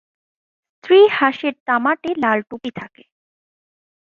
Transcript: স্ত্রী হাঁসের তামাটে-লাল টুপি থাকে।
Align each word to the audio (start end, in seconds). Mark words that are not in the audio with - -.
স্ত্রী 0.75 0.99
হাঁসের 1.17 1.53
তামাটে-লাল 1.67 2.39
টুপি 2.49 2.71
থাকে। 2.75 3.03